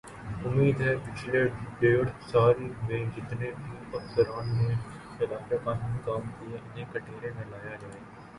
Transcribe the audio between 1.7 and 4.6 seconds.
ڈیڑھ سال میں جتنے بھی افسران